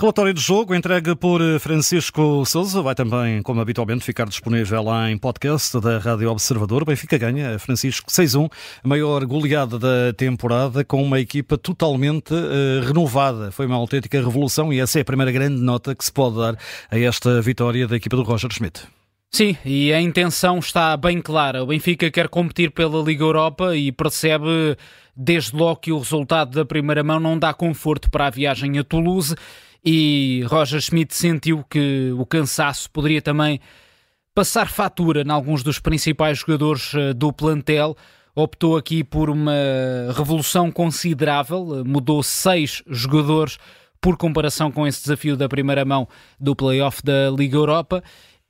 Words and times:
Relatório 0.00 0.32
de 0.32 0.40
jogo 0.40 0.74
entregue 0.74 1.14
por 1.14 1.42
Francisco 1.60 2.42
Souza 2.46 2.80
vai 2.80 2.94
também, 2.94 3.42
como 3.42 3.60
habitualmente, 3.60 4.02
ficar 4.02 4.26
disponível 4.26 4.82
lá 4.82 5.10
em 5.10 5.18
podcast 5.18 5.78
da 5.78 5.98
Rádio 5.98 6.30
Observador. 6.30 6.86
Benfica 6.86 7.18
ganha, 7.18 7.58
Francisco 7.58 8.10
6-1, 8.10 8.50
a 8.82 8.88
maior 8.88 9.22
goleada 9.26 9.78
da 9.78 10.10
temporada, 10.16 10.82
com 10.86 11.02
uma 11.02 11.20
equipa 11.20 11.58
totalmente 11.58 12.32
uh, 12.32 12.82
renovada. 12.82 13.52
Foi 13.52 13.66
uma 13.66 13.76
autêntica 13.76 14.18
revolução 14.18 14.72
e 14.72 14.80
essa 14.80 14.98
é 14.98 15.02
a 15.02 15.04
primeira 15.04 15.30
grande 15.30 15.60
nota 15.60 15.94
que 15.94 16.02
se 16.02 16.10
pode 16.10 16.38
dar 16.38 16.56
a 16.90 16.98
esta 16.98 17.42
vitória 17.42 17.86
da 17.86 17.96
equipa 17.96 18.16
do 18.16 18.22
Roger 18.22 18.50
Schmidt. 18.50 18.84
Sim, 19.30 19.54
e 19.66 19.92
a 19.92 20.00
intenção 20.00 20.60
está 20.60 20.96
bem 20.96 21.20
clara. 21.20 21.62
O 21.62 21.66
Benfica 21.66 22.10
quer 22.10 22.30
competir 22.30 22.70
pela 22.70 23.02
Liga 23.02 23.22
Europa 23.22 23.76
e 23.76 23.92
percebe 23.92 24.78
desde 25.14 25.54
logo 25.54 25.76
que 25.76 25.92
o 25.92 25.98
resultado 25.98 26.52
da 26.52 26.64
primeira 26.64 27.04
mão 27.04 27.20
não 27.20 27.38
dá 27.38 27.52
conforto 27.52 28.10
para 28.10 28.28
a 28.28 28.30
viagem 28.30 28.78
a 28.78 28.82
Toulouse 28.82 29.36
e 29.84 30.44
Roger 30.46 30.80
Schmidt 30.80 31.14
sentiu 31.14 31.64
que 31.68 32.12
o 32.16 32.26
cansaço 32.26 32.90
poderia 32.90 33.22
também 33.22 33.60
passar 34.34 34.68
fatura 34.68 35.22
em 35.22 35.30
alguns 35.30 35.62
dos 35.62 35.78
principais 35.78 36.38
jogadores 36.38 36.92
eh, 36.94 37.12
do 37.12 37.32
plantel. 37.32 37.96
Optou 38.34 38.76
aqui 38.76 39.02
por 39.02 39.28
uma 39.28 39.52
revolução 40.16 40.70
considerável, 40.70 41.84
mudou 41.84 42.22
seis 42.22 42.82
jogadores 42.86 43.58
por 44.00 44.16
comparação 44.16 44.70
com 44.70 44.86
esse 44.86 45.02
desafio 45.02 45.36
da 45.36 45.48
primeira 45.48 45.84
mão 45.84 46.08
do 46.38 46.56
playoff 46.56 47.02
da 47.04 47.30
Liga 47.30 47.56
Europa 47.56 48.02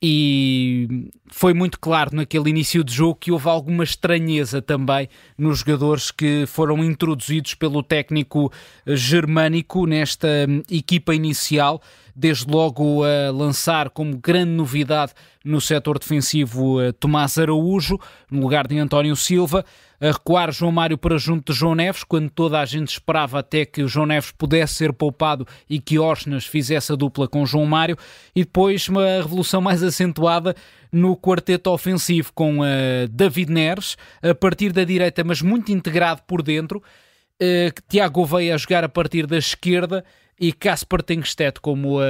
e 0.03 1.11
foi 1.29 1.53
muito 1.53 1.79
claro 1.79 2.17
naquele 2.17 2.49
início 2.49 2.83
de 2.83 2.93
jogo 2.93 3.17
que 3.17 3.31
houve 3.31 3.48
alguma 3.48 3.84
estranheza 3.84 4.62
também 4.62 5.09
nos 5.37 5.59
jogadores 5.59 6.11
que 6.11 6.47
foram 6.47 6.83
introduzidos 6.83 7.55
pelo 7.55 7.83
técnico 7.83 8.51
germânico 8.87 9.87
nesta 9.87 10.29
equipa 10.70 11.15
inicial, 11.15 11.83
desde 12.14 12.50
logo 12.50 13.03
a 13.05 13.30
lançar 13.30 13.91
como 13.91 14.16
grande 14.16 14.53
novidade 14.53 15.12
no 15.44 15.61
setor 15.61 15.98
defensivo 15.98 16.77
Tomás 16.98 17.39
Araújo, 17.39 17.98
no 18.30 18.41
lugar 18.41 18.67
de 18.67 18.78
António 18.78 19.17
Silva, 19.17 19.64
a 20.00 20.06
recuar 20.06 20.50
João 20.50 20.72
Mário 20.72 20.97
para 20.97 21.19
junto 21.19 21.52
de 21.52 21.58
João 21.58 21.75
Neves, 21.75 22.02
quando 22.02 22.30
toda 22.30 22.58
a 22.58 22.64
gente 22.64 22.89
esperava 22.89 23.39
até 23.39 23.67
que 23.67 23.83
o 23.83 23.89
João 23.89 24.06
Neves 24.06 24.33
pudesse 24.33 24.75
ser 24.75 24.92
poupado 24.92 25.47
e 25.69 25.78
que 25.78 25.98
Osnas 25.98 26.47
fizesse 26.47 26.92
a 26.92 26.97
dupla 26.97 27.28
com 27.28 27.44
João 27.44 27.67
Mário, 27.67 27.98
e 28.34 28.41
depois 28.41 28.89
uma 28.89 29.05
revolução 29.05 29.61
mais 29.61 29.83
acentuada 29.83 30.56
no 30.91 31.17
quarteto 31.17 31.70
ofensivo 31.70 32.33
com 32.34 32.61
uh, 32.61 33.08
David 33.11 33.52
Neres, 33.52 33.97
a 34.22 34.34
partir 34.34 34.72
da 34.72 34.84
direita, 34.84 35.22
mas 35.22 35.42
muito 35.42 35.70
integrado 35.70 36.22
por 36.27 36.42
dentro, 36.42 36.78
uh, 36.78 37.83
Tiago 37.89 38.14
Gouveia 38.14 38.55
a 38.55 38.58
jogar 38.58 38.83
a 38.83 38.89
partir 38.89 39.27
da 39.27 39.36
esquerda 39.36 40.02
e 40.41 40.52
Casper 40.52 41.02
Tenkstedt 41.02 41.60
como 41.60 42.00
uh, 42.00 42.02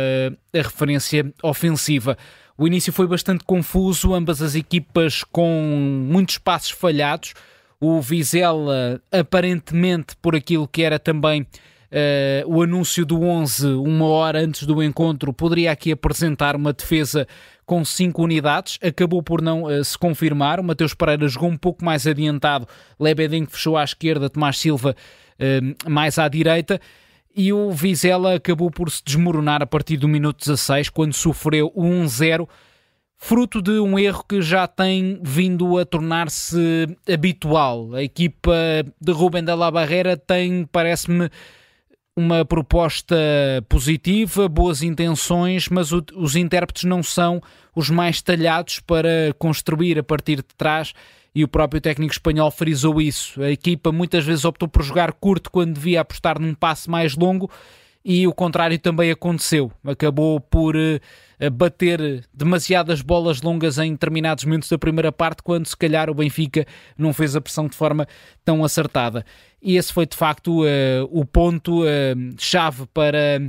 a 0.54 0.58
referência 0.58 1.32
ofensiva. 1.42 2.16
O 2.56 2.66
início 2.66 2.92
foi 2.92 3.06
bastante 3.06 3.42
confuso, 3.44 4.14
ambas 4.14 4.40
as 4.40 4.54
equipas 4.54 5.24
com 5.24 6.06
muitos 6.08 6.38
passos 6.38 6.70
falhados, 6.70 7.34
o 7.80 8.00
Vizela, 8.00 9.02
aparentemente, 9.10 10.14
por 10.20 10.36
aquilo 10.36 10.68
que 10.68 10.82
era 10.82 10.98
também 10.98 11.42
uh, 11.42 12.46
o 12.46 12.62
anúncio 12.62 13.04
do 13.04 13.22
11, 13.22 13.66
uma 13.66 14.06
hora 14.06 14.40
antes 14.40 14.66
do 14.66 14.82
encontro, 14.82 15.32
poderia 15.32 15.72
aqui 15.72 15.90
apresentar 15.90 16.54
uma 16.54 16.72
defesa 16.72 17.26
com 17.64 17.84
cinco 17.84 18.22
unidades, 18.22 18.78
acabou 18.82 19.22
por 19.22 19.40
não 19.40 19.62
uh, 19.62 19.82
se 19.82 19.96
confirmar. 19.96 20.60
O 20.60 20.64
Mateus 20.64 20.92
Pereira 20.92 21.26
jogou 21.28 21.48
um 21.48 21.56
pouco 21.56 21.84
mais 21.84 22.06
adiantado, 22.06 22.66
Lebedin 22.98 23.46
fechou 23.46 23.76
à 23.76 23.84
esquerda, 23.84 24.28
Tomás 24.28 24.58
Silva 24.58 24.94
uh, 24.94 25.90
mais 25.90 26.18
à 26.18 26.28
direita. 26.28 26.80
E 27.34 27.52
o 27.52 27.70
Vizela 27.70 28.34
acabou 28.34 28.70
por 28.70 28.90
se 28.90 29.02
desmoronar 29.04 29.62
a 29.62 29.66
partir 29.66 29.96
do 29.96 30.08
minuto 30.08 30.40
16, 30.40 30.88
quando 30.88 31.14
sofreu 31.14 31.70
o 31.74 31.84
1-0 31.84 32.48
fruto 33.20 33.60
de 33.60 33.78
um 33.78 33.98
erro 33.98 34.24
que 34.26 34.40
já 34.40 34.66
tem 34.66 35.20
vindo 35.22 35.78
a 35.78 35.84
tornar-se 35.84 36.86
habitual. 37.06 37.94
A 37.94 38.02
equipa 38.02 38.52
de 38.98 39.12
Rubem 39.12 39.44
da 39.44 39.54
La 39.54 39.70
Barreira 39.70 40.16
tem, 40.16 40.64
parece-me, 40.72 41.30
uma 42.16 42.44
proposta 42.44 43.14
positiva, 43.68 44.48
boas 44.48 44.82
intenções, 44.82 45.68
mas 45.68 45.92
o, 45.92 46.02
os 46.16 46.34
intérpretes 46.34 46.84
não 46.84 47.02
são 47.02 47.42
os 47.76 47.90
mais 47.90 48.20
talhados 48.20 48.80
para 48.80 49.34
construir 49.38 49.98
a 49.98 50.02
partir 50.02 50.36
de 50.36 50.54
trás. 50.56 50.92
E 51.34 51.44
o 51.44 51.48
próprio 51.48 51.80
técnico 51.80 52.12
espanhol 52.12 52.50
frisou 52.50 53.00
isso. 53.00 53.42
A 53.42 53.50
equipa 53.50 53.92
muitas 53.92 54.24
vezes 54.24 54.44
optou 54.44 54.68
por 54.68 54.82
jogar 54.82 55.12
curto 55.12 55.50
quando 55.50 55.74
devia 55.74 56.00
apostar 56.00 56.40
num 56.40 56.54
passe 56.54 56.90
mais 56.90 57.16
longo 57.16 57.50
e 58.04 58.26
o 58.26 58.32
contrário 58.32 58.78
também 58.78 59.10
aconteceu. 59.10 59.70
Acabou 59.84 60.40
por 60.40 60.74
uh, 60.74 61.50
bater 61.52 62.24
demasiadas 62.32 63.02
bolas 63.02 63.42
longas 63.42 63.78
em 63.78 63.92
determinados 63.92 64.44
momentos 64.44 64.68
da 64.68 64.78
primeira 64.78 65.12
parte, 65.12 65.42
quando 65.42 65.66
se 65.66 65.76
calhar 65.76 66.08
o 66.08 66.14
Benfica 66.14 66.66
não 66.96 67.12
fez 67.12 67.36
a 67.36 67.40
pressão 67.40 67.68
de 67.68 67.76
forma 67.76 68.06
tão 68.44 68.64
acertada. 68.64 69.24
E 69.62 69.76
esse 69.76 69.92
foi 69.92 70.06
de 70.06 70.16
facto 70.16 70.64
uh, 70.64 71.08
o 71.10 71.24
ponto-chave 71.24 72.82
uh, 72.82 72.86
para 72.88 73.40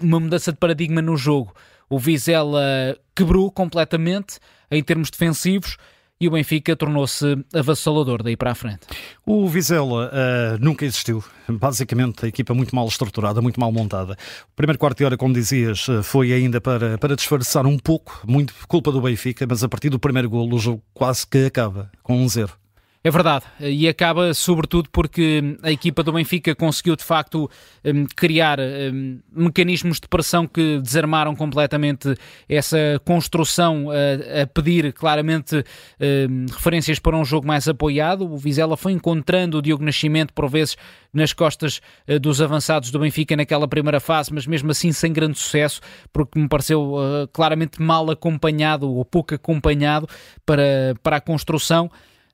uma 0.00 0.18
mudança 0.18 0.52
de 0.52 0.58
paradigma 0.58 1.02
no 1.02 1.16
jogo. 1.16 1.54
O 1.88 1.98
Vizela 1.98 2.96
quebrou 3.14 3.50
completamente 3.50 4.38
em 4.70 4.82
termos 4.82 5.10
defensivos 5.10 5.76
e 6.22 6.28
o 6.28 6.30
Benfica 6.30 6.76
tornou-se 6.76 7.44
avassalador 7.52 8.22
daí 8.22 8.36
para 8.36 8.52
a 8.52 8.54
frente. 8.54 8.86
O 9.26 9.48
Vizela 9.48 10.06
uh, 10.06 10.64
nunca 10.64 10.84
existiu. 10.84 11.24
Basicamente, 11.48 12.24
a 12.24 12.28
equipa 12.28 12.54
muito 12.54 12.76
mal 12.76 12.86
estruturada, 12.86 13.42
muito 13.42 13.58
mal 13.58 13.72
montada. 13.72 14.12
O 14.12 14.54
primeiro 14.54 14.78
quarto 14.78 14.98
de 14.98 15.04
hora, 15.04 15.16
como 15.16 15.34
dizias, 15.34 15.88
eh, 15.88 16.00
foi 16.00 16.32
ainda 16.32 16.60
para, 16.60 16.96
para 16.96 17.16
disfarçar 17.16 17.66
um 17.66 17.76
pouco, 17.76 18.22
muito 18.24 18.54
culpa 18.68 18.92
do 18.92 19.00
Benfica, 19.00 19.44
mas 19.48 19.64
a 19.64 19.68
partir 19.68 19.90
do 19.90 19.98
primeiro 19.98 20.30
golo 20.30 20.54
o 20.54 20.60
jogo 20.60 20.80
quase 20.94 21.26
que 21.26 21.46
acaba 21.46 21.90
com 22.04 22.16
um 22.16 22.28
zero. 22.28 22.61
É 23.04 23.10
verdade, 23.10 23.44
e 23.58 23.88
acaba 23.88 24.32
sobretudo 24.32 24.88
porque 24.92 25.58
a 25.60 25.72
equipa 25.72 26.04
do 26.04 26.12
Benfica 26.12 26.54
conseguiu 26.54 26.94
de 26.94 27.02
facto 27.02 27.50
hum, 27.84 28.06
criar 28.14 28.60
hum, 28.60 29.18
mecanismos 29.34 29.98
de 29.98 30.06
pressão 30.06 30.46
que 30.46 30.78
desarmaram 30.78 31.34
completamente 31.34 32.14
essa 32.48 33.00
construção 33.04 33.88
a, 33.90 34.46
pedir 34.46 34.92
claramente 34.92 35.64
hum, 36.00 36.46
referências 36.48 37.00
para 37.00 37.16
um 37.16 37.24
jogo 37.24 37.44
mais 37.44 37.66
apoiado. 37.66 38.24
O 38.24 38.38
Vizela 38.38 38.76
foi 38.76 38.92
encontrando 38.92 39.58
o 39.58 39.62
Diogo 39.62 39.84
Nascimento 39.84 40.32
por 40.32 40.48
vezes 40.48 40.76
nas 41.12 41.32
costas 41.32 41.80
eh, 42.06 42.18
dos 42.18 42.40
avançados 42.40 42.90
do 42.90 42.98
Benfica 42.98 43.36
naquela 43.36 43.68
primeira 43.68 44.00
fase, 44.00 44.32
mas 44.32 44.46
mesmo 44.46 44.70
assim 44.70 44.92
sem 44.92 45.12
grande 45.12 45.38
sucesso, 45.38 45.80
porque 46.12 46.38
me 46.38 46.48
pareceu 46.48 46.94
eh, 46.98 47.28
claramente 47.32 47.82
mal 47.82 48.08
acompanhado 48.10 48.88
ou 48.88 49.04
pouco 49.04 49.34
acompanhado 49.34 50.08
para, 50.46 50.94
para 51.02 51.16
a 51.16 51.20
construção. 51.20 51.90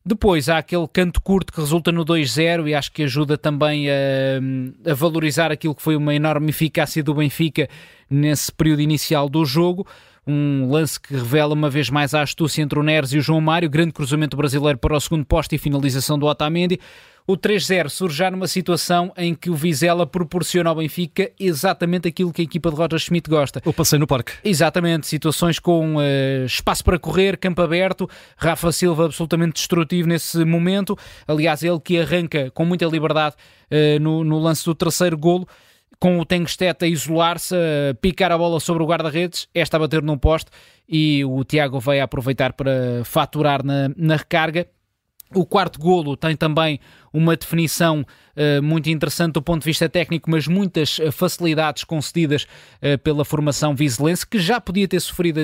Depois 0.09 0.49
há 0.49 0.57
aquele 0.57 0.89
canto 0.89 1.21
curto 1.21 1.53
que 1.53 1.61
resulta 1.61 1.93
no 1.93 2.03
2-0 2.03 2.67
e 2.67 2.75
acho 2.75 2.91
que 2.91 3.03
ajuda 3.03 3.37
também 3.37 3.91
a, 3.91 4.91
a, 4.91 4.95
valorizar 4.95 5.53
aquilo 5.53 5.75
que 5.75 5.83
foi 5.83 5.97
uma 5.97 6.15
enorme 6.15 6.49
eficácia 6.49 7.05
do 7.05 7.13
Benfica 7.13 7.69
nesse 8.09 8.51
período 8.51 8.81
inicial 8.81 9.29
do 9.29 9.45
jogo. 9.45 9.87
Um 10.27 10.71
lance 10.71 10.99
que 10.99 11.13
revela 11.13 11.53
uma 11.53 11.69
vez 11.69 11.91
mais 11.91 12.15
a 12.15 12.23
astúcia 12.23 12.63
entre 12.63 12.79
o 12.79 12.83
Neres 12.83 13.13
e 13.13 13.19
o 13.19 13.21
João 13.21 13.43
Mário, 13.43 13.69
grande 13.69 13.93
cruzamento 13.93 14.35
brasileiro 14.35 14.79
para 14.79 14.97
o 14.97 15.01
segundo 15.01 15.27
posto 15.27 15.55
e 15.55 15.59
finalização 15.59 16.19
do 16.19 16.25
Otamendi. 16.25 16.81
O 17.31 17.37
3-0 17.37 17.91
surge 17.91 18.17
já 18.17 18.31
numa 18.31 18.47
situação 18.47 19.13
em 19.15 19.35
que 19.35 19.51
o 19.51 19.55
Vizela 19.55 20.07
proporciona 20.07 20.71
ao 20.71 20.77
Benfica 20.77 21.31
exatamente 21.39 22.09
aquilo 22.09 22.33
que 22.33 22.41
a 22.41 22.45
equipa 22.45 22.71
de 22.71 22.77
Roger 22.77 22.99
Schmidt 22.99 23.29
gosta. 23.29 23.61
O 23.67 23.73
passeio 23.75 24.01
no 24.01 24.07
parque. 24.07 24.33
Exatamente, 24.43 25.07
situações 25.07 25.59
com 25.59 25.97
uh, 25.97 26.47
espaço 26.47 26.83
para 26.83 26.99
correr, 26.99 27.37
campo 27.37 27.61
aberto, 27.61 28.09
Rafa 28.35 28.73
Silva 28.73 29.05
absolutamente 29.05 29.57
destrutivo 29.57 30.09
nesse 30.09 30.43
momento. 30.43 30.97
Aliás, 31.27 31.63
ele 31.63 31.79
que 31.79 32.01
arranca 32.01 32.51
com 32.53 32.65
muita 32.65 32.87
liberdade 32.87 33.37
uh, 33.71 34.01
no, 34.01 34.25
no 34.25 34.39
lance 34.39 34.65
do 34.65 34.75
terceiro 34.75 35.19
golo 35.19 35.47
com 36.01 36.19
o 36.19 36.25
Tengstet 36.25 36.83
a 36.83 36.89
isolar-se, 36.89 37.55
a 37.55 37.95
picar 38.01 38.33
a 38.33 38.39
bola 38.39 38.59
sobre 38.59 38.83
o 38.83 38.87
guarda-redes, 38.87 39.49
esta 39.53 39.77
a 39.77 39.81
bater 39.81 40.03
num 40.03 40.17
poste 40.17 40.51
e 40.89 41.23
o 41.27 41.45
Tiago 41.45 41.79
veio 41.79 42.01
a 42.01 42.05
aproveitar 42.05 42.55
para 42.55 43.03
faturar 43.05 43.63
na, 43.63 43.91
na 43.97 44.17
recarga 44.17 44.67
o 45.35 45.45
quarto 45.45 45.79
golo 45.79 46.17
tem 46.17 46.37
também 46.37 46.81
uma 47.13 47.37
definição 47.37 48.03
uh, 48.03 48.63
muito 48.63 48.89
interessante 48.89 49.35
do 49.35 49.43
ponto 49.43 49.63
de 49.63 49.67
vista 49.67 49.89
técnico, 49.89 50.31
mas 50.31 50.47
muitas 50.47 50.99
uh, 50.99 51.11
facilidades 51.11 51.85
concedidas 51.85 52.45
uh, 52.45 52.99
pela 52.99 53.25
formação 53.25 53.75
vizelense, 53.75 54.27
que 54.27 54.39
já 54.39 54.61
podia 54.61 54.87
ter 54.87 55.01
sofrido 55.01 55.41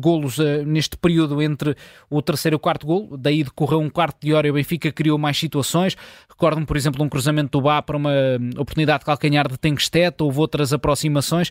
golos 0.00 0.38
neste 0.66 0.96
período 0.96 1.40
entre 1.42 1.76
o 2.08 2.20
terceiro 2.22 2.54
e 2.54 2.56
o 2.56 2.58
quarto 2.58 2.86
golo, 2.86 3.16
daí 3.16 3.42
decorreu 3.44 3.80
um 3.80 3.90
quarto 3.90 4.18
de 4.20 4.32
hora 4.32 4.46
e 4.46 4.50
o 4.50 4.54
Benfica 4.54 4.92
criou 4.92 5.18
mais 5.18 5.38
situações. 5.38 5.96
Recordo-me, 6.28 6.66
por 6.66 6.76
exemplo, 6.76 7.04
um 7.04 7.08
cruzamento 7.08 7.58
do 7.58 7.62
Bá 7.62 7.82
para 7.82 7.96
uma 7.96 8.12
oportunidade 8.58 9.00
de 9.00 9.06
calcanhar 9.06 9.48
de 9.48 9.58
Tenkstedt, 9.58 10.22
houve 10.22 10.38
outras 10.38 10.72
aproximações. 10.72 11.50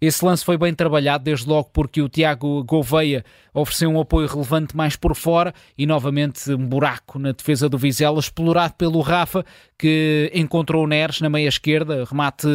Esse 0.00 0.24
lance 0.24 0.44
foi 0.44 0.56
bem 0.56 0.72
trabalhado, 0.72 1.24
desde 1.24 1.48
logo 1.48 1.70
porque 1.72 2.00
o 2.00 2.08
Tiago 2.08 2.62
Gouveia 2.62 3.24
ofereceu 3.52 3.90
um 3.90 4.00
apoio 4.00 4.28
relevante 4.28 4.76
mais 4.76 4.94
por 4.94 5.16
fora 5.16 5.52
e 5.76 5.86
novamente 5.86 6.52
um 6.52 6.66
buraco 6.66 7.18
na 7.18 7.32
defesa 7.32 7.68
do 7.68 7.76
Vizela, 7.76 8.20
explorado 8.20 8.74
pelo 8.74 9.00
Rafa, 9.00 9.44
que 9.76 10.30
encontrou 10.32 10.84
o 10.84 10.86
Neres 10.86 11.20
na 11.20 11.28
meia 11.28 11.48
esquerda, 11.48 12.04
remate 12.04 12.46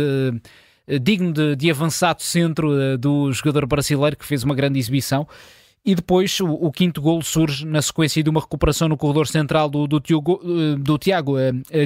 digno 1.02 1.32
de, 1.34 1.56
de 1.56 1.70
avançado 1.70 2.22
centro 2.22 2.98
do 2.98 3.32
jogador 3.32 3.66
brasileiro 3.66 4.18
que 4.18 4.26
fez 4.26 4.44
uma 4.44 4.56
grande 4.56 4.80
exibição. 4.80 5.28
E 5.86 5.94
depois 5.96 6.40
o, 6.40 6.48
o, 6.48 6.72
quinto 6.72 7.02
golo 7.02 7.22
surge 7.22 7.66
na 7.66 7.82
sequência 7.82 8.24
de 8.24 8.30
uma 8.30 8.40
recuperação 8.40 8.88
no 8.88 8.96
corredor 8.96 9.28
central 9.28 9.70
do, 9.70 9.86
do, 9.86 10.00
Tiago, 10.00 10.40
do 10.80 10.98
Tiago 10.98 11.36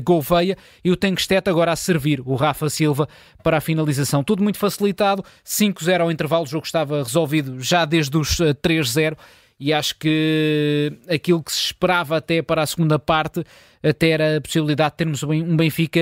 Gouveia. 0.03 0.55
E 0.83 0.91
o 0.91 0.95
Tenkstedt 0.95 1.49
agora 1.49 1.71
a 1.71 1.75
servir 1.75 2.21
o 2.23 2.35
Rafa 2.35 2.69
Silva 2.69 3.09
para 3.41 3.57
a 3.57 3.61
finalização. 3.61 4.23
Tudo 4.23 4.43
muito 4.43 4.59
facilitado, 4.59 5.23
5-0 5.43 6.01
ao 6.01 6.11
intervalo, 6.11 6.43
o 6.43 6.47
jogo 6.47 6.65
estava 6.65 6.97
resolvido 6.97 7.59
já 7.59 7.85
desde 7.85 8.15
os 8.17 8.37
3-0 8.37 9.17
e 9.59 9.73
acho 9.73 9.97
que 9.97 10.93
aquilo 11.09 11.41
que 11.41 11.51
se 11.51 11.65
esperava 11.65 12.17
até 12.17 12.41
para 12.41 12.61
a 12.61 12.65
segunda 12.65 12.99
parte 12.99 13.43
até 13.81 14.09
era 14.09 14.37
a 14.37 14.41
possibilidade 14.41 14.91
de 14.91 14.97
termos 14.97 15.23
um 15.23 15.55
Benfica, 15.55 15.99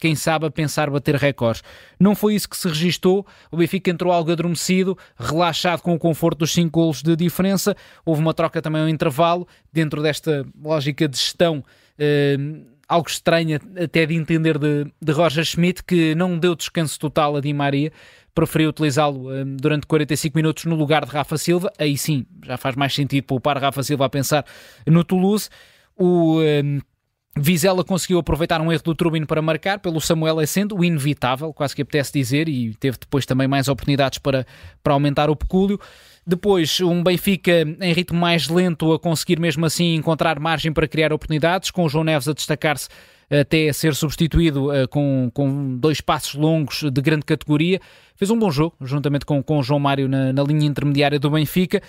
quem 0.00 0.14
sabe, 0.14 0.46
a 0.46 0.50
pensar 0.50 0.90
bater 0.90 1.14
recordes. 1.14 1.62
Não 1.98 2.14
foi 2.14 2.34
isso 2.34 2.48
que 2.48 2.56
se 2.56 2.68
registou. 2.68 3.26
O 3.50 3.56
Benfica 3.56 3.90
entrou 3.90 4.12
algo 4.12 4.30
adormecido, 4.30 4.96
relaxado 5.18 5.82
com 5.82 5.94
o 5.94 5.98
conforto 5.98 6.38
dos 6.38 6.52
5 6.52 6.70
golos 6.70 7.02
de 7.02 7.14
diferença. 7.16 7.76
Houve 8.04 8.20
uma 8.20 8.34
troca 8.34 8.60
também 8.60 8.82
ao 8.82 8.88
intervalo, 8.88 9.46
dentro 9.72 10.02
desta 10.02 10.44
lógica 10.60 11.08
de 11.08 11.16
gestão. 11.16 11.64
Eh, 11.98 12.36
algo 12.88 13.08
estranho 13.08 13.60
até 13.82 14.06
de 14.06 14.14
entender 14.14 14.58
de, 14.58 14.86
de 15.00 15.12
Roger 15.12 15.44
Schmidt, 15.44 15.84
que 15.84 16.14
não 16.14 16.38
deu 16.38 16.54
descanso 16.54 16.98
total 16.98 17.36
a 17.36 17.40
Di 17.40 17.52
Maria, 17.52 17.92
preferiu 18.34 18.70
utilizá-lo 18.70 19.30
um, 19.30 19.56
durante 19.56 19.86
45 19.86 20.36
minutos 20.36 20.64
no 20.64 20.74
lugar 20.74 21.04
de 21.04 21.10
Rafa 21.10 21.36
Silva. 21.36 21.70
Aí 21.78 21.98
sim, 21.98 22.24
já 22.44 22.56
faz 22.56 22.74
mais 22.74 22.94
sentido 22.94 23.24
poupar 23.24 23.58
Rafa 23.58 23.82
Silva 23.82 24.06
a 24.06 24.08
pensar 24.08 24.44
no 24.86 25.04
Toulouse. 25.04 25.50
O 25.96 26.40
um, 26.40 26.80
Vizela 27.36 27.84
conseguiu 27.84 28.18
aproveitar 28.18 28.60
um 28.60 28.72
erro 28.72 28.82
do 28.82 28.94
Trubin 28.94 29.24
para 29.24 29.42
marcar, 29.42 29.78
pelo 29.78 30.00
Samuel 30.00 30.44
sendo 30.46 30.76
o 30.76 30.84
inevitável, 30.84 31.52
quase 31.52 31.74
que 31.74 31.82
apetece 31.82 32.12
dizer, 32.12 32.48
e 32.48 32.74
teve 32.74 32.96
depois 32.98 33.26
também 33.26 33.46
mais 33.46 33.68
oportunidades 33.68 34.18
para, 34.18 34.46
para 34.82 34.92
aumentar 34.92 35.30
o 35.30 35.36
pecúlio. 35.36 35.78
Depois, 36.28 36.78
um 36.82 37.02
Benfica 37.02 37.62
em 37.80 37.90
ritmo 37.94 38.20
mais 38.20 38.50
lento 38.50 38.92
a 38.92 38.98
conseguir 38.98 39.40
mesmo 39.40 39.64
assim 39.64 39.94
encontrar 39.94 40.38
margem 40.38 40.70
para 40.70 40.86
criar 40.86 41.10
oportunidades, 41.10 41.70
com 41.70 41.86
o 41.86 41.88
João 41.88 42.04
Neves 42.04 42.28
a 42.28 42.34
destacar-se 42.34 42.86
até 43.30 43.72
ser 43.72 43.94
substituído 43.94 44.70
uh, 44.70 44.86
com, 44.88 45.30
com 45.32 45.78
dois 45.78 46.02
passos 46.02 46.34
longos 46.34 46.82
de 46.82 47.00
grande 47.00 47.24
categoria. 47.24 47.80
Fez 48.14 48.30
um 48.30 48.38
bom 48.38 48.50
jogo, 48.50 48.76
juntamente 48.82 49.24
com, 49.24 49.42
com 49.42 49.58
o 49.58 49.62
João 49.62 49.80
Mário 49.80 50.06
na, 50.06 50.30
na 50.30 50.42
linha 50.42 50.66
intermediária 50.66 51.18
do 51.18 51.30
Benfica. 51.30 51.80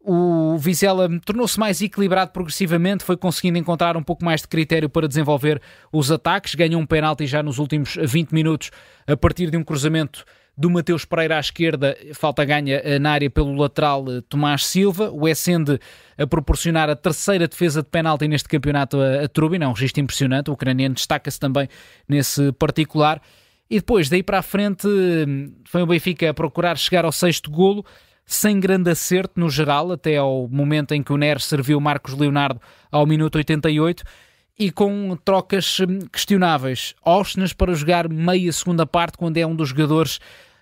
O 0.00 0.56
Vizela 0.58 1.08
tornou-se 1.24 1.58
mais 1.58 1.82
equilibrado 1.82 2.30
progressivamente, 2.30 3.02
foi 3.02 3.16
conseguindo 3.16 3.58
encontrar 3.58 3.96
um 3.96 4.02
pouco 4.02 4.24
mais 4.24 4.42
de 4.42 4.46
critério 4.46 4.88
para 4.88 5.08
desenvolver 5.08 5.60
os 5.92 6.12
ataques, 6.12 6.54
ganhou 6.54 6.80
um 6.80 6.86
penalti 6.86 7.26
já 7.26 7.42
nos 7.42 7.58
últimos 7.58 7.98
20 8.00 8.30
minutos 8.30 8.70
a 9.08 9.16
partir 9.16 9.50
de 9.50 9.56
um 9.56 9.64
cruzamento 9.64 10.24
do 10.58 10.68
Mateus 10.68 11.04
Pereira 11.04 11.36
à 11.36 11.40
esquerda, 11.40 11.96
falta 12.14 12.44
ganha 12.44 12.82
eh, 12.82 12.98
na 12.98 13.12
área 13.12 13.30
pelo 13.30 13.54
lateral 13.54 14.04
eh, 14.08 14.20
Tomás 14.28 14.66
Silva, 14.66 15.08
o 15.08 15.28
Essende 15.28 15.78
a 16.18 16.26
proporcionar 16.26 16.90
a 16.90 16.96
terceira 16.96 17.46
defesa 17.46 17.80
de 17.80 17.88
penalti 17.88 18.26
neste 18.26 18.48
campeonato 18.48 19.00
a, 19.00 19.22
a 19.22 19.28
Trubin, 19.28 19.62
é 19.62 19.68
um 19.68 19.72
registro 19.72 20.02
impressionante, 20.02 20.50
o 20.50 20.54
ucraniano 20.54 20.96
destaca-se 20.96 21.38
também 21.38 21.68
nesse 22.08 22.50
particular, 22.54 23.22
e 23.70 23.76
depois 23.76 24.08
daí 24.08 24.20
para 24.20 24.40
a 24.40 24.42
frente 24.42 24.88
foi 25.64 25.82
o 25.82 25.86
Benfica 25.86 26.28
a 26.28 26.34
procurar 26.34 26.76
chegar 26.76 27.04
ao 27.04 27.12
sexto 27.12 27.52
golo, 27.52 27.86
sem 28.26 28.58
grande 28.58 28.90
acerto 28.90 29.38
no 29.38 29.48
geral, 29.48 29.92
até 29.92 30.16
ao 30.16 30.48
momento 30.48 30.92
em 30.92 31.04
que 31.04 31.12
o 31.12 31.16
Neres 31.16 31.44
serviu 31.44 31.80
Marcos 31.80 32.14
Leonardo 32.14 32.60
ao 32.90 33.06
minuto 33.06 33.36
88, 33.36 34.02
e 34.58 34.72
com 34.72 35.16
trocas 35.24 35.78
hum, 35.80 36.00
questionáveis. 36.12 36.94
Osnas 37.04 37.52
para 37.52 37.72
jogar 37.74 38.08
meia 38.08 38.52
segunda 38.52 38.84
parte, 38.84 39.16
quando 39.16 39.36
é 39.36 39.46
um 39.46 39.54
dos 39.54 39.68
jogadores 39.68 40.18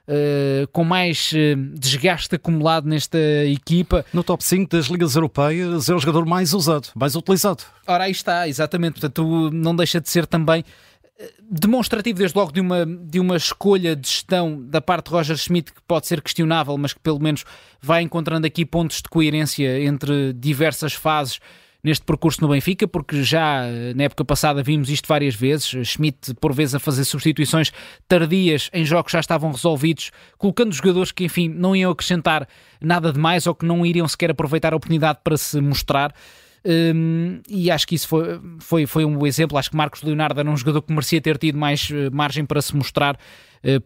Uh, 0.08 0.68
com 0.68 0.84
mais 0.84 1.32
uh, 1.32 1.56
desgaste 1.76 2.36
acumulado 2.36 2.88
nesta 2.88 3.18
equipa. 3.44 4.04
No 4.12 4.22
top 4.22 4.44
5 4.44 4.70
das 4.70 4.86
ligas 4.86 5.16
europeias 5.16 5.88
é 5.88 5.94
o 5.94 5.98
jogador 5.98 6.24
mais 6.24 6.54
usado, 6.54 6.88
mais 6.94 7.16
utilizado. 7.16 7.64
Ora, 7.86 8.04
aí 8.04 8.12
está, 8.12 8.46
exatamente. 8.46 9.00
Portanto, 9.00 9.50
não 9.52 9.74
deixa 9.74 10.00
de 10.00 10.08
ser 10.08 10.24
também 10.24 10.64
eh, 11.18 11.32
demonstrativo 11.50 12.18
desde 12.18 12.36
logo 12.36 12.52
de 12.52 12.60
uma, 12.60 12.84
de 12.84 13.18
uma 13.18 13.36
escolha 13.36 13.96
de 13.96 14.06
gestão 14.06 14.62
da 14.68 14.80
parte 14.80 15.06
de 15.06 15.12
Roger 15.12 15.36
Schmidt 15.36 15.72
que 15.72 15.80
pode 15.88 16.06
ser 16.06 16.20
questionável, 16.20 16.76
mas 16.76 16.92
que 16.92 17.00
pelo 17.00 17.18
menos 17.18 17.44
vai 17.80 18.02
encontrando 18.02 18.46
aqui 18.46 18.66
pontos 18.66 18.98
de 18.98 19.08
coerência 19.08 19.82
entre 19.82 20.32
diversas 20.34 20.92
fases 20.92 21.40
neste 21.86 22.04
percurso 22.04 22.40
no 22.40 22.48
Benfica, 22.48 22.88
porque 22.88 23.22
já 23.22 23.64
eh, 23.64 23.94
na 23.94 24.02
época 24.02 24.24
passada 24.24 24.60
vimos 24.60 24.90
isto 24.90 25.06
várias 25.06 25.36
vezes, 25.36 25.68
Schmidt 25.86 26.34
por 26.40 26.52
vezes 26.52 26.74
a 26.74 26.80
fazer 26.80 27.04
substituições 27.04 27.72
tardias 28.08 28.68
em 28.72 28.84
jogos 28.84 29.06
que 29.06 29.12
já 29.12 29.20
estavam 29.20 29.52
resolvidos, 29.52 30.10
colocando 30.36 30.74
jogadores 30.74 31.12
que 31.12 31.24
enfim 31.24 31.48
não 31.48 31.76
iam 31.76 31.92
acrescentar 31.92 32.48
nada 32.80 33.12
de 33.12 33.20
mais 33.20 33.46
ou 33.46 33.54
que 33.54 33.64
não 33.64 33.86
iriam 33.86 34.08
sequer 34.08 34.32
aproveitar 34.32 34.72
a 34.72 34.76
oportunidade 34.76 35.20
para 35.22 35.36
se 35.36 35.60
mostrar. 35.60 36.12
Um, 36.68 37.40
e 37.48 37.70
acho 37.70 37.86
que 37.86 37.94
isso 37.94 38.08
foi, 38.08 38.40
foi, 38.58 38.86
foi 38.86 39.04
um 39.04 39.24
exemplo. 39.24 39.56
Acho 39.56 39.70
que 39.70 39.76
Marcos 39.76 40.02
Leonardo 40.02 40.40
era 40.40 40.50
um 40.50 40.56
jogador 40.56 40.82
que 40.82 40.92
merecia 40.92 41.20
ter 41.20 41.38
tido 41.38 41.56
mais 41.56 41.88
uh, 41.90 42.10
margem 42.12 42.44
para 42.44 42.60
se 42.60 42.74
mostrar 42.74 43.16
eh, 43.16 43.20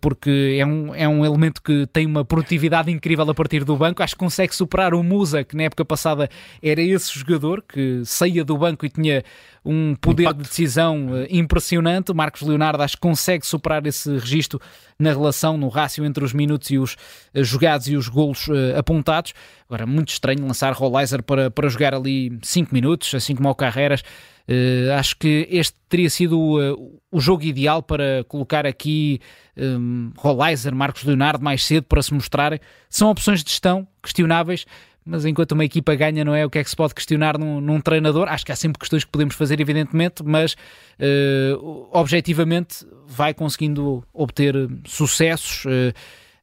porque 0.00 0.56
é 0.58 0.66
um, 0.66 0.94
é 0.94 1.08
um 1.08 1.24
elemento 1.24 1.62
que 1.62 1.86
tem 1.86 2.06
uma 2.06 2.24
produtividade 2.24 2.90
incrível 2.90 3.28
a 3.30 3.34
partir 3.34 3.64
do 3.64 3.76
banco. 3.76 4.02
Acho 4.02 4.14
que 4.14 4.18
consegue 4.18 4.54
superar 4.54 4.94
o 4.94 5.02
Musa, 5.02 5.44
que 5.44 5.56
na 5.56 5.64
época 5.64 5.84
passada 5.84 6.28
era 6.62 6.82
esse 6.82 7.18
jogador 7.18 7.62
que 7.62 8.02
saía 8.04 8.44
do 8.44 8.58
banco 8.58 8.84
e 8.84 8.90
tinha 8.90 9.22
um 9.64 9.94
poder 9.94 10.22
Impacto. 10.24 10.42
de 10.42 10.48
decisão 10.48 11.16
eh, 11.16 11.26
impressionante. 11.30 12.12
Marcos 12.14 12.42
Leonardo 12.42 12.82
acho 12.82 12.96
que 12.96 13.00
consegue 13.00 13.46
superar 13.46 13.86
esse 13.86 14.10
registro 14.10 14.60
na 14.98 15.10
relação, 15.10 15.56
no 15.56 15.68
rácio 15.68 16.04
entre 16.04 16.24
os 16.24 16.32
minutos 16.32 16.70
e 16.70 16.78
os 16.78 16.96
eh, 17.34 17.42
jogados 17.42 17.88
e 17.88 17.96
os 17.96 18.08
golos 18.08 18.48
uh, 18.48 18.78
apontados. 18.78 19.34
Agora, 19.68 19.86
muito 19.86 20.08
estranho 20.08 20.44
lançar 20.46 20.72
Rollizer 20.72 21.22
para, 21.22 21.50
para 21.50 21.68
jogar 21.68 21.94
ali 21.94 22.38
5 22.42 22.74
minutos, 22.74 23.14
assim 23.14 23.34
como 23.34 23.48
ao 23.48 23.54
Carreras. 23.54 24.02
Uh, 24.50 24.92
acho 24.98 25.16
que 25.16 25.46
este 25.48 25.76
teria 25.88 26.10
sido 26.10 26.36
uh, 26.36 27.00
o 27.08 27.20
jogo 27.20 27.44
ideal 27.44 27.84
para 27.84 28.24
colocar 28.26 28.66
aqui 28.66 29.20
um, 29.56 30.10
Rollizer, 30.16 30.74
Marcos 30.74 31.04
Leonardo 31.04 31.44
mais 31.44 31.64
cedo 31.64 31.84
para 31.84 32.02
se 32.02 32.12
mostrarem. 32.12 32.58
São 32.88 33.08
opções 33.10 33.44
de 33.44 33.50
gestão 33.50 33.86
questionáveis, 34.02 34.66
mas 35.06 35.24
enquanto 35.24 35.52
uma 35.52 35.64
equipa 35.64 35.94
ganha, 35.94 36.24
não 36.24 36.34
é 36.34 36.44
o 36.44 36.50
que 36.50 36.58
é 36.58 36.64
que 36.64 36.70
se 36.70 36.74
pode 36.74 36.94
questionar 36.94 37.38
num, 37.38 37.60
num 37.60 37.80
treinador. 37.80 38.26
Acho 38.28 38.44
que 38.44 38.50
há 38.50 38.56
sempre 38.56 38.80
questões 38.80 39.04
que 39.04 39.10
podemos 39.12 39.36
fazer, 39.36 39.60
evidentemente, 39.60 40.24
mas 40.24 40.54
uh, 40.54 41.88
objetivamente 41.92 42.84
vai 43.06 43.32
conseguindo 43.32 44.04
obter 44.12 44.54
sucessos 44.84 45.64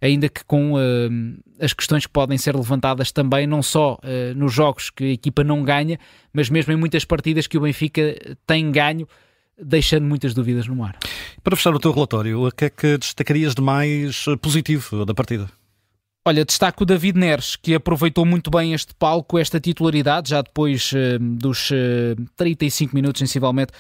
ainda 0.02 0.30
que 0.30 0.44
com 0.46 0.74
uh, 0.74 0.78
as 1.60 1.74
questões 1.74 2.06
que 2.06 2.12
podem 2.12 2.38
ser 2.38 2.56
levantadas 2.56 3.12
também, 3.12 3.48
não 3.48 3.64
só 3.64 3.96
uh, 3.96 4.36
nos 4.36 4.54
jogos 4.54 4.90
que 4.90 5.04
a 5.04 5.12
equipa 5.12 5.44
não 5.44 5.64
ganha, 5.64 6.00
mas 6.32 6.50
mesmo 6.50 6.74
em 6.74 6.76
muitas 6.76 7.04
partidas 7.06 7.48
que 7.48 7.58
o 7.58 7.62
Benfica 7.62 8.16
tem 8.46 8.72
ganho, 8.72 9.08
deixando 9.62 10.06
muitas 10.06 10.34
dúvidas 10.34 10.68
no 10.68 10.84
ar. 10.84 10.98
Para 11.44 11.56
fechar 11.56 11.74
o 11.74 11.80
teu 11.80 11.92
relatório, 11.92 12.48
o 12.48 12.52
que 12.52 12.66
é 12.66 12.70
que 12.70 12.98
destacarias 12.98 13.56
de 13.56 13.62
mais 13.62 14.26
positivo 14.42 15.06
da 15.06 15.14
partida? 15.14 15.50
Olha, 16.26 16.44
destaco 16.44 16.84
o 16.84 16.86
David 16.86 17.18
Neres, 17.18 17.56
que 17.56 17.74
aproveitou 17.74 18.26
muito 18.26 18.52
bem 18.52 18.74
este 18.74 18.94
palco, 18.94 19.40
esta 19.40 19.60
titularidade, 19.60 20.30
já 20.30 20.42
depois 20.42 20.92
uh, 20.92 21.18
dos 21.20 21.70
35 22.36 22.94
minutos, 22.94 23.20
sensivelmente, 23.20 23.72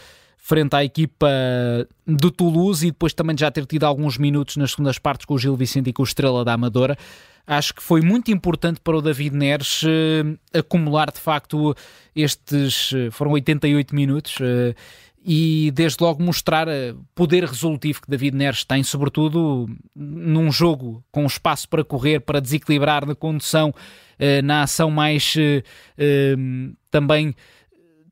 frente 0.47 0.73
à 0.77 0.81
equipa 0.81 1.27
do 2.05 2.31
Toulouse 2.31 2.87
e 2.87 2.91
depois 2.91 3.13
também 3.13 3.37
já 3.37 3.51
ter 3.51 3.65
tido 3.65 3.83
alguns 3.83 4.17
minutos 4.17 4.55
nas 4.55 4.71
segundas 4.71 4.97
partes 4.97 5.25
com 5.25 5.33
o 5.33 5.37
Gil 5.37 5.57
Vicente 5.57 5.89
e 5.89 5.93
com 5.93 6.01
o 6.01 6.05
Estrela 6.05 6.45
da 6.45 6.53
Amadora. 6.53 6.97
Acho 7.45 7.73
que 7.75 7.83
foi 7.83 7.99
muito 7.99 8.31
importante 8.31 8.79
para 8.79 8.95
o 8.95 9.01
David 9.01 9.35
Neres 9.35 9.83
uh, 9.83 10.39
acumular 10.57 11.11
de 11.11 11.19
facto 11.19 11.75
estes, 12.15 12.93
uh, 12.93 13.11
foram 13.11 13.31
88 13.31 13.93
minutos, 13.93 14.37
uh, 14.37 14.73
e 15.21 15.69
desde 15.71 16.01
logo 16.01 16.23
mostrar 16.23 16.67
poder 17.13 17.43
resolutivo 17.43 18.01
que 18.01 18.09
David 18.09 18.37
Neres 18.37 18.63
tem, 18.63 18.81
sobretudo 18.83 19.67
num 19.93 20.49
jogo 20.49 21.03
com 21.11 21.25
espaço 21.25 21.67
para 21.67 21.83
correr, 21.83 22.21
para 22.21 22.39
desequilibrar 22.39 23.05
na 23.05 23.13
condução, 23.13 23.73
na 24.41 24.61
ação 24.61 24.89
mais 24.89 25.35
também 26.89 27.35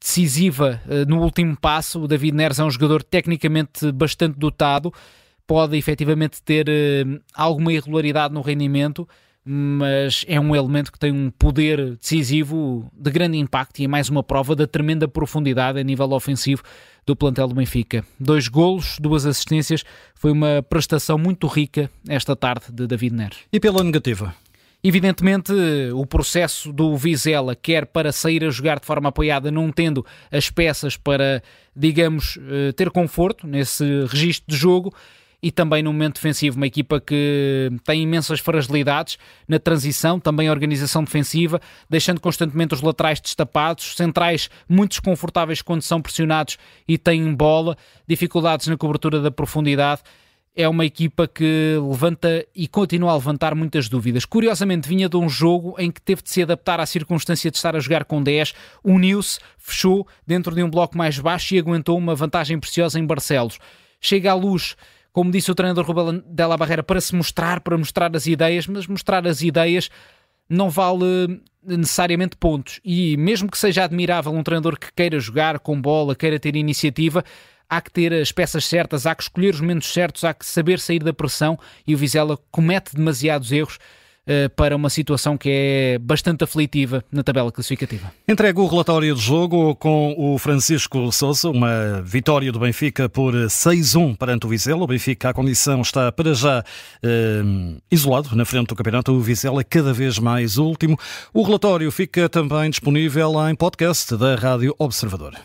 decisiva 0.05 0.79
eh, 0.88 1.03
no 1.05 1.19
último 1.21 1.57
passo. 1.57 2.01
O 2.01 2.07
David 2.07 2.38
Neres 2.38 2.59
é 2.59 2.63
um 2.63 2.69
jogador 2.69 3.01
tecnicamente 3.01 3.91
bastante 3.91 4.38
dotado, 4.38 4.93
pode 5.47 5.75
efetivamente 5.75 6.41
ter 6.43 6.69
eh, 6.69 7.03
alguma 7.33 7.74
irregularidade 7.74 8.31
no 8.31 8.41
rendimento, 8.41 9.07
mas 9.43 10.24
é 10.27 10.39
um 10.39 10.55
elemento 10.55 10.91
que 10.91 11.00
tem 11.00 11.12
um 11.12 11.31
poder 11.31 11.95
decisivo 11.97 12.89
de 12.93 13.12
grande 13.12 13.38
impacto 13.38 13.79
e 13.79 13.85
é 13.85 13.88
mais 13.88 14.07
uma 14.07 14.24
prova 14.24 14.55
da 14.55 14.67
tremenda 14.67 15.07
profundidade 15.07 15.79
a 15.79 15.83
nível 15.83 16.12
ofensivo 16.13 16.62
do 17.05 17.15
plantel 17.15 17.47
do 17.47 17.55
Benfica. 17.55 18.05
Dois 18.19 18.47
golos, 18.47 18.97
duas 19.00 19.25
assistências, 19.25 19.83
foi 20.15 20.31
uma 20.31 20.63
prestação 20.67 21.17
muito 21.17 21.47
rica 21.47 21.89
esta 22.07 22.35
tarde 22.35 22.65
de 22.71 22.88
David 22.88 23.15
Neres. 23.15 23.38
E 23.51 23.59
pela 23.59 23.83
negativa? 23.83 24.35
Evidentemente, 24.87 25.51
o 25.95 26.05
processo 26.05 26.71
do 26.71 26.95
Vizela, 26.95 27.55
quer 27.55 27.87
para 27.87 28.11
sair 28.11 28.43
a 28.43 28.51
jogar 28.51 28.79
de 28.79 28.85
forma 28.85 29.09
apoiada, 29.09 29.49
não 29.49 29.71
tendo 29.71 30.05
as 30.31 30.51
peças 30.51 30.95
para, 30.95 31.41
digamos, 31.75 32.37
eh, 32.47 32.71
ter 32.71 32.91
conforto 32.91 33.47
nesse 33.47 33.83
registro 34.05 34.45
de 34.47 34.55
jogo, 34.55 34.93
e 35.41 35.51
também 35.51 35.81
no 35.81 35.91
momento 35.91 36.15
defensivo. 36.15 36.57
Uma 36.57 36.67
equipa 36.67 37.01
que 37.01 37.71
tem 37.83 38.03
imensas 38.03 38.39
fragilidades 38.39 39.17
na 39.47 39.57
transição, 39.57 40.19
também 40.19 40.47
a 40.47 40.51
organização 40.51 41.03
defensiva, 41.03 41.59
deixando 41.89 42.21
constantemente 42.21 42.75
os 42.75 42.81
laterais 42.81 43.19
destapados, 43.19 43.95
centrais 43.95 44.51
muito 44.69 44.91
desconfortáveis 44.91 45.63
quando 45.63 45.81
são 45.81 45.99
pressionados 45.99 46.59
e 46.87 46.95
têm 46.95 47.33
bola, 47.33 47.75
dificuldades 48.07 48.67
na 48.67 48.77
cobertura 48.77 49.19
da 49.19 49.31
profundidade 49.31 50.03
é 50.55 50.69
uma 50.69 50.85
equipa 50.85 51.27
que 51.27 51.77
levanta 51.81 52.45
e 52.55 52.67
continua 52.67 53.12
a 53.12 53.15
levantar 53.15 53.53
muitas 53.53 53.89
dúvidas. 53.89 54.24
Curiosamente, 54.24 54.88
vinha 54.88 55.09
de 55.09 55.17
um 55.17 55.27
jogo 55.27 55.75
em 55.77 55.91
que 55.91 56.01
teve 56.01 56.21
de 56.21 56.29
se 56.31 56.41
adaptar 56.41 56.79
à 56.79 56.85
circunstância 56.85 57.51
de 57.51 57.57
estar 57.57 57.75
a 57.75 57.79
jogar 57.79 58.05
com 58.05 58.24
10, 58.24 58.53
uniu-se, 58.83 59.39
fechou 59.57 60.07
dentro 60.25 60.55
de 60.55 60.63
um 60.63 60.69
bloco 60.69 60.97
mais 60.97 61.19
baixo 61.19 61.53
e 61.53 61.59
aguentou 61.59 61.97
uma 61.97 62.15
vantagem 62.15 62.57
preciosa 62.57 62.97
em 62.97 63.05
Barcelos. 63.05 63.59
Chega 64.00 64.31
à 64.31 64.33
luz, 64.33 64.77
como 65.12 65.29
disse 65.29 65.51
o 65.51 65.55
treinador 65.55 65.85
Rubel 65.85 66.21
Della 66.21 66.55
Barreira, 66.55 66.83
para 66.83 67.01
se 67.01 67.13
mostrar, 67.13 67.59
para 67.59 67.77
mostrar 67.77 68.15
as 68.15 68.25
ideias, 68.25 68.65
mas 68.65 68.88
mostrar 68.88 69.27
as 69.27 69.41
ideias 69.41 69.89
não 70.50 70.69
vale 70.69 71.41
necessariamente 71.65 72.38
pontos. 72.38 72.79
E 72.83 73.17
mesmo 73.17 73.50
que 73.50 73.57
seja 73.57 73.83
admirável 73.83 74.31
um 74.31 74.43
treinador 74.43 74.79
que 74.79 74.93
queira 74.93 75.19
jogar 75.19 75.59
com 75.59 75.81
bola, 75.81 76.15
queira 76.15 76.39
ter 76.39 76.55
iniciativa, 76.55 77.25
há 77.69 77.81
que 77.81 77.91
ter 77.91 78.13
as 78.13 78.31
peças 78.31 78.65
certas, 78.65 79.05
há 79.05 79.15
que 79.15 79.24
escolher 79.24 79.53
os 79.53 79.62
momentos 79.62 79.91
certos, 79.91 80.24
há 80.24 80.34
que 80.34 80.45
saber 80.45 80.79
sair 80.79 81.03
da 81.03 81.13
pressão 81.13 81.57
e 81.86 81.93
o 81.93 81.98
Vizela 81.98 82.38
comete 82.51 82.95
demasiados 82.95 83.51
erros 83.51 83.77
uh, 84.25 84.50
para 84.55 84.75
uma 84.75 84.89
situação 84.89 85.38
que 85.38 85.50
é 85.50 85.98
bastante 86.00 86.43
aflitiva 86.43 87.03
na 87.12 87.24
tabela 87.24 87.51
classificativa. 87.51 88.12
Entrega 88.27 88.60
o 88.60 88.67
relatório 88.67 89.13
do 89.13 89.22
jogo 89.22 89.75
com 89.75 90.15
o 90.17 90.38
Francisco 90.38 91.12
Sousa, 91.12 91.50
uma 91.50 92.01
vitória 92.03 92.51
do 92.51 92.60
Benfica 92.60 93.07
por 93.07 93.34
6-1 93.34 94.17
perante 94.17 94.45
o 94.45 94.50
Vizela. 94.50 94.84
O 94.84 94.88
Benfica, 94.88 95.29
a 95.29 95.34
condição, 95.34 95.81
está 95.81 96.12
para 96.12 96.34
já 96.34 96.62
uh, 96.62 97.81
isolado 97.91 98.36
na 98.36 98.45
frente 98.45 98.67
do 98.67 98.75
campeonato. 98.75 99.12
O 99.12 99.22
Vizela 99.22 99.63
cada 99.63 99.93
vez 99.93 100.19
mais 100.19 100.57
último. 100.57 100.98
O 101.34 101.43
relatório 101.43 101.91
fica 101.91 102.27
também 102.29 102.69
disponível 102.69 103.34
em 103.48 103.55
podcast 103.55 104.15
da 104.17 104.36
Rádio 104.36 104.75
Observador. 104.77 105.36